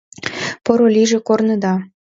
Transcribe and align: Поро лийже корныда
Поро 0.63 0.87
лийже 0.95 1.17
корныда 1.27 1.73